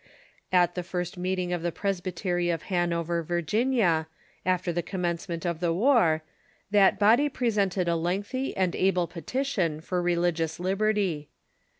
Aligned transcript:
At 0.51 0.73
the 0.73 0.81
first 0.81 1.15
meeting 1.15 1.53
of 1.53 1.61
the 1.61 1.71
Presbytery 1.71 2.49
of 2.49 2.63
Hanover, 2.73 3.21
Virginia, 3.21 4.07
after 4.43 4.73
the 4.73 4.81
commencement 4.81 5.45
of 5.45 5.59
the 5.59 5.71
war, 5.71 6.23
that 6.71 6.97
body 6.97 7.29
presented 7.29 7.87
a 7.87 7.95
lengthy 7.95 8.57
and 8.57 8.75
able 8.75 9.05
petition 9.05 9.79
for 9.79 10.01
religious 10.01 10.59
liberty. 10.59 11.29